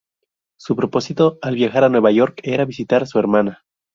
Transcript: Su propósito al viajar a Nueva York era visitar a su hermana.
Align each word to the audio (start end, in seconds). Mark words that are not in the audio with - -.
Su 0.57 0.75
propósito 0.75 1.37
al 1.43 1.53
viajar 1.53 1.83
a 1.83 1.89
Nueva 1.89 2.11
York 2.11 2.39
era 2.41 2.65
visitar 2.65 3.03
a 3.03 3.05
su 3.05 3.19
hermana. 3.19 3.63